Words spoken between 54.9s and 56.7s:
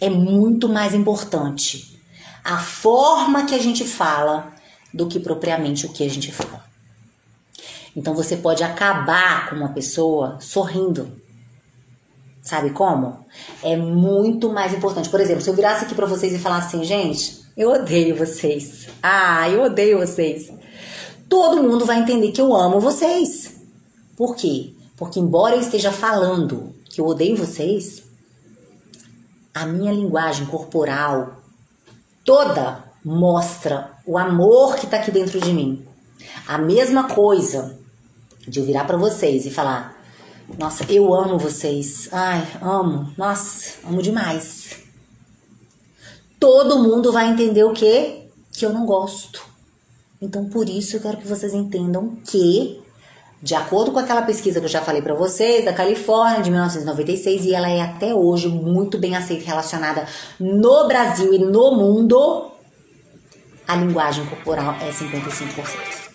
para vocês, da Califórnia, de